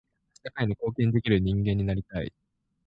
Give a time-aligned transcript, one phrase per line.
[0.43, 2.33] 社会に貢献できる人間になりたい。